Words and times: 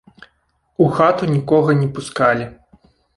У 0.85 0.87
хату 0.95 1.29
нікога 1.35 1.75
не 1.83 1.91
пускалі. 1.99 2.49